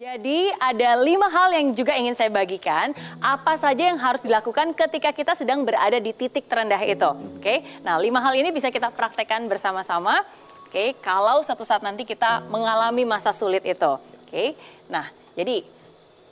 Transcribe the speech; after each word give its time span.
Jadi 0.00 0.48
ada 0.56 0.96
lima 0.96 1.28
hal 1.28 1.52
yang 1.52 1.76
juga 1.76 1.92
ingin 1.92 2.16
saya 2.16 2.32
bagikan. 2.32 2.96
Apa 3.20 3.60
saja 3.60 3.84
yang 3.84 4.00
harus 4.00 4.24
dilakukan 4.24 4.72
ketika 4.72 5.12
kita 5.12 5.36
sedang 5.36 5.60
berada 5.60 6.00
di 6.00 6.16
titik 6.16 6.48
terendah 6.48 6.80
itu. 6.80 7.04
Oke, 7.36 7.60
nah 7.84 8.00
lima 8.00 8.16
hal 8.16 8.32
ini 8.32 8.48
bisa 8.48 8.72
kita 8.72 8.88
praktekkan 8.96 9.44
bersama-sama. 9.44 10.24
Oke, 10.64 10.96
kalau 11.04 11.44
suatu 11.44 11.68
saat 11.68 11.84
nanti 11.84 12.08
kita 12.08 12.40
mengalami 12.48 13.04
masa 13.04 13.28
sulit 13.36 13.60
itu. 13.60 13.92
Oke, 14.24 14.56
nah 14.88 15.04
jadi 15.36 15.68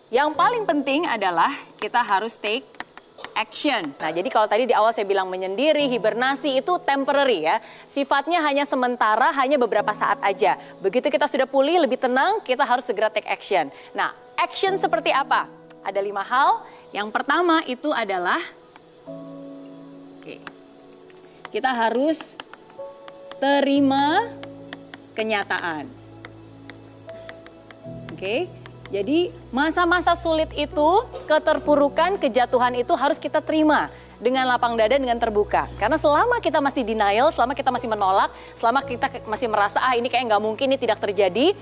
yang 0.08 0.32
paling 0.32 0.64
penting 0.64 1.04
adalah 1.04 1.52
kita 1.76 2.00
harus 2.00 2.40
take 2.40 2.64
action. 3.38 3.80
Nah, 4.02 4.10
jadi 4.10 4.26
kalau 4.26 4.50
tadi 4.50 4.66
di 4.66 4.74
awal 4.74 4.90
saya 4.90 5.06
bilang 5.06 5.30
menyendiri, 5.30 5.86
hibernasi 5.86 6.58
itu 6.58 6.74
temporary 6.82 7.46
ya. 7.46 7.62
Sifatnya 7.86 8.42
hanya 8.42 8.66
sementara, 8.66 9.30
hanya 9.38 9.54
beberapa 9.54 9.94
saat 9.94 10.18
aja. 10.26 10.58
Begitu 10.82 11.06
kita 11.06 11.30
sudah 11.30 11.46
pulih, 11.46 11.78
lebih 11.78 12.02
tenang, 12.02 12.42
kita 12.42 12.66
harus 12.66 12.82
segera 12.82 13.06
take 13.06 13.30
action. 13.30 13.70
Nah, 13.94 14.10
action 14.34 14.74
seperti 14.74 15.14
apa? 15.14 15.46
Ada 15.86 16.02
lima 16.02 16.26
hal. 16.26 16.66
Yang 16.90 17.08
pertama 17.14 17.62
itu 17.70 17.94
adalah, 17.94 18.42
oke, 20.18 20.36
kita 21.54 21.70
harus 21.70 22.34
terima 23.38 24.26
kenyataan. 25.14 25.86
Oke, 28.18 28.50
jadi 28.88 29.28
masa-masa 29.52 30.16
sulit 30.16 30.48
itu, 30.56 30.88
keterpurukan, 31.28 32.16
kejatuhan 32.16 32.72
itu 32.72 32.96
harus 32.96 33.20
kita 33.20 33.44
terima 33.44 33.92
dengan 34.16 34.48
lapang 34.48 34.80
dada, 34.80 34.96
dengan 34.96 35.20
terbuka. 35.20 35.68
Karena 35.76 36.00
selama 36.00 36.40
kita 36.40 36.56
masih 36.64 36.88
denial, 36.88 37.28
selama 37.28 37.52
kita 37.52 37.68
masih 37.68 37.84
menolak, 37.84 38.32
selama 38.56 38.80
kita 38.80 39.20
masih 39.28 39.46
merasa 39.52 39.78
ah 39.84 39.92
ini 39.92 40.08
kayak 40.08 40.32
nggak 40.32 40.42
mungkin, 40.42 40.72
ini 40.72 40.80
tidak 40.80 41.04
terjadi, 41.04 41.52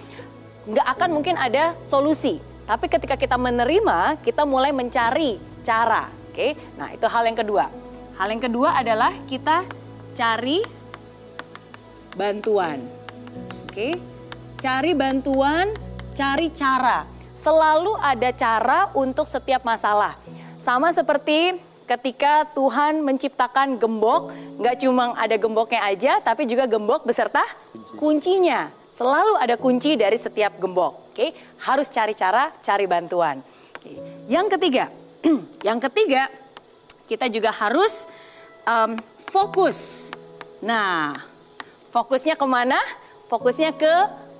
nggak 0.71 0.87
akan 0.87 1.09
mungkin 1.19 1.35
ada 1.35 1.75
solusi. 1.83 2.39
Tapi 2.63 2.87
ketika 2.87 3.19
kita 3.19 3.35
menerima, 3.35 4.23
kita 4.23 4.47
mulai 4.47 4.71
mencari 4.71 5.43
cara. 5.67 6.07
Oke, 6.31 6.55
nah 6.79 6.95
itu 6.95 7.11
hal 7.11 7.27
yang 7.27 7.39
kedua. 7.39 7.67
Hal 8.23 8.29
yang 8.31 8.43
kedua 8.43 8.79
adalah 8.79 9.11
kita 9.27 9.67
cari 10.15 10.63
bantuan. 12.15 12.87
Oke, 13.67 13.99
cari 14.63 14.95
bantuan, 14.95 15.75
cari 16.15 16.55
cara 16.55 17.16
selalu 17.47 17.95
ada 18.03 18.35
cara 18.35 18.91
untuk 18.91 19.31
setiap 19.31 19.63
masalah. 19.63 20.19
Sama 20.59 20.91
seperti 20.91 21.55
ketika 21.87 22.43
Tuhan 22.51 23.07
menciptakan 23.07 23.79
gembok, 23.79 24.35
nggak 24.59 24.83
cuma 24.83 25.15
ada 25.15 25.39
gemboknya 25.39 25.87
aja, 25.87 26.19
tapi 26.19 26.51
juga 26.51 26.67
gembok 26.67 27.07
beserta 27.07 27.47
kuncinya. 27.95 28.75
Selalu 28.99 29.39
ada 29.39 29.55
kunci 29.55 29.95
dari 29.95 30.19
setiap 30.19 30.59
gembok. 30.59 31.15
Oke, 31.15 31.31
harus 31.63 31.87
cari 31.87 32.19
cara, 32.19 32.51
cari 32.59 32.91
bantuan. 32.91 33.39
Oke. 33.79 33.95
Yang 34.27 34.59
ketiga, 34.59 34.91
yang 35.69 35.79
ketiga 35.79 36.27
kita 37.07 37.31
juga 37.31 37.55
harus 37.55 38.11
um, 38.67 38.99
fokus. 39.31 40.11
Nah, 40.59 41.15
fokusnya 41.95 42.35
ke 42.35 42.47
mana? 42.49 42.81
Fokusnya 43.31 43.71
ke 43.77 43.95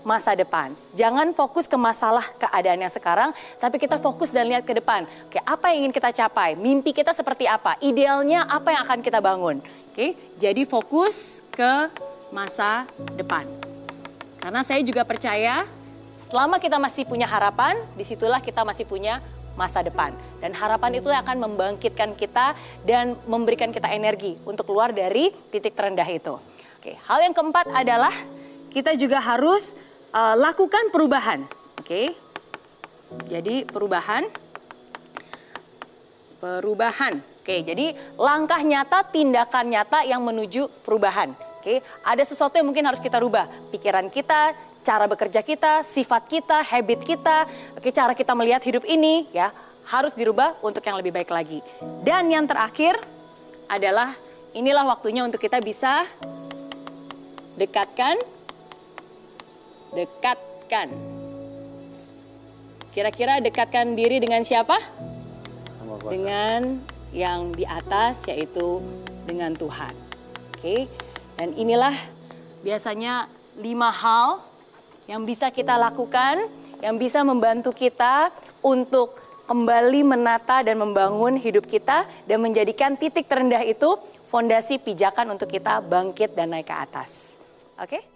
masa 0.07 0.39
depan. 0.39 0.71
Jangan 0.95 1.35
fokus 1.35 1.67
ke 1.67 1.75
masalah 1.75 2.23
keadaan 2.39 2.79
yang 2.79 2.95
sekarang, 2.95 3.35
tapi 3.59 3.83
kita 3.83 3.99
fokus 3.99 4.31
dan 4.31 4.47
lihat 4.47 4.63
ke 4.63 4.71
depan. 4.79 5.03
Oke, 5.27 5.43
apa 5.43 5.75
yang 5.75 5.83
ingin 5.83 5.93
kita 5.99 6.15
capai? 6.15 6.55
Mimpi 6.55 6.95
kita 6.95 7.11
seperti 7.11 7.51
apa? 7.51 7.75
Idealnya 7.83 8.47
apa 8.47 8.71
yang 8.71 8.87
akan 8.87 9.03
kita 9.03 9.19
bangun? 9.19 9.59
Oke, 9.91 10.15
jadi 10.39 10.63
fokus 10.63 11.43
ke 11.51 11.91
masa 12.31 12.87
depan. 13.19 13.51
Karena 14.39 14.63
saya 14.63 14.79
juga 14.87 15.03
percaya 15.03 15.67
selama 16.23 16.63
kita 16.63 16.79
masih 16.79 17.03
punya 17.03 17.27
harapan, 17.27 17.75
di 17.99 18.07
situlah 18.07 18.39
kita 18.39 18.63
masih 18.63 18.87
punya 18.87 19.19
masa 19.59 19.83
depan. 19.83 20.15
Dan 20.39 20.55
harapan 20.55 21.03
itu 21.03 21.11
akan 21.11 21.51
membangkitkan 21.51 22.15
kita 22.15 22.55
dan 22.87 23.19
memberikan 23.27 23.75
kita 23.75 23.91
energi 23.91 24.39
untuk 24.47 24.71
keluar 24.71 24.95
dari 24.95 25.35
titik 25.51 25.75
terendah 25.75 26.07
itu. 26.07 26.39
Oke, 26.79 26.95
hal 26.95 27.19
yang 27.27 27.35
keempat 27.35 27.67
adalah 27.75 28.15
kita 28.71 28.93
juga 28.95 29.17
harus 29.19 29.75
uh, 30.13 30.35
lakukan 30.39 30.91
perubahan. 30.91 31.47
Oke. 31.81 31.87
Okay? 31.87 32.07
Jadi 33.31 33.63
perubahan 33.65 34.27
perubahan. 36.37 37.19
Oke, 37.43 37.63
jadi 37.63 37.95
langkah 38.19 38.59
nyata, 38.61 39.07
tindakan 39.07 39.67
nyata 39.71 40.03
yang 40.03 40.23
menuju 40.23 40.67
perubahan. 40.83 41.33
Oke, 41.63 41.83
ada 42.03 42.23
sesuatu 42.23 42.59
yang 42.59 42.67
mungkin 42.67 42.87
harus 42.87 43.03
kita 43.03 43.19
rubah. 43.19 43.47
Pikiran 43.71 44.07
kita, 44.11 44.55
cara 44.87 45.07
bekerja 45.11 45.43
kita, 45.43 45.83
sifat 45.83 46.31
kita, 46.31 46.63
habit 46.63 47.03
kita, 47.03 47.47
oke, 47.75 47.91
cara 47.91 48.15
kita 48.15 48.35
melihat 48.39 48.63
hidup 48.63 48.87
ini 48.87 49.27
ya 49.35 49.51
harus 49.87 50.15
dirubah 50.15 50.59
untuk 50.63 50.83
yang 50.83 50.99
lebih 50.99 51.15
baik 51.15 51.31
lagi. 51.31 51.63
Dan 52.03 52.31
yang 52.31 52.47
terakhir 52.47 52.99
adalah 53.67 54.15
inilah 54.55 54.87
waktunya 54.87 55.23
untuk 55.27 55.43
kita 55.43 55.59
bisa 55.63 56.07
dekatkan 57.59 58.19
dekatkan. 59.93 60.91
Kira-kira 62.97 63.39
dekatkan 63.45 63.93
diri 63.93 64.17
dengan 64.19 64.41
siapa? 64.41 64.81
Dengan 66.09 66.81
yang 67.13 67.53
di 67.53 67.69
atas 67.69 68.25
yaitu 68.27 68.81
dengan 69.29 69.53
Tuhan. 69.53 69.93
Oke. 70.57 70.89
Dan 71.37 71.53
inilah 71.53 71.93
biasanya 72.65 73.29
lima 73.61 73.93
hal 73.93 74.41
yang 75.05 75.29
bisa 75.29 75.53
kita 75.53 75.77
lakukan, 75.77 76.49
yang 76.81 76.97
bisa 76.97 77.21
membantu 77.21 77.77
kita 77.77 78.33
untuk 78.65 79.21
kembali 79.47 80.03
menata 80.03 80.65
dan 80.67 80.81
membangun 80.81 81.39
hidup 81.39 81.69
kita 81.69 82.09
dan 82.27 82.39
menjadikan 82.43 82.99
titik 82.99 83.31
terendah 83.31 83.63
itu 83.63 83.95
fondasi 84.27 84.83
pijakan 84.83 85.39
untuk 85.39 85.47
kita 85.53 85.79
bangkit 85.85 86.35
dan 86.35 86.51
naik 86.51 86.67
ke 86.67 86.75
atas. 86.75 87.39
Oke? 87.79 88.01
Okay? 88.01 88.16